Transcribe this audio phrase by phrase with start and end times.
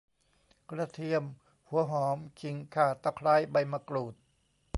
[0.69, 1.23] กระเทียม
[1.69, 4.13] หัวหอม ขิง ข่า ตะไคร้ ใบมะกรูด